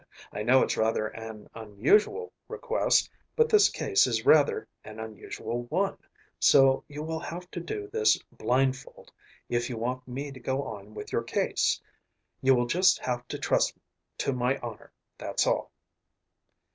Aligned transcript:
"I 0.33 0.41
know 0.41 0.63
it's 0.63 0.77
rather 0.77 1.09
an 1.09 1.47
unusual 1.53 2.33
request, 2.47 3.07
but 3.35 3.49
this 3.49 3.69
case 3.69 4.07
is 4.07 4.25
rather 4.25 4.67
an 4.83 4.99
unusual 4.99 5.65
one, 5.65 5.95
so 6.39 6.83
you 6.87 7.03
will 7.03 7.19
have 7.19 7.51
to 7.51 7.59
do 7.59 7.87
this 7.87 8.17
blindfold 8.31 9.11
if 9.47 9.69
you 9.69 9.77
want 9.77 10.07
me 10.07 10.31
to 10.31 10.39
go 10.39 10.63
on 10.63 10.95
with 10.95 11.11
your 11.11 11.21
case. 11.21 11.79
You 12.41 12.55
will 12.55 12.65
just 12.65 12.97
have 12.97 13.27
to 13.27 13.37
trust 13.37 13.77
to 14.17 14.33
my 14.33 14.57
honor, 14.57 14.91
that's 15.19 15.45
all." 15.45 15.71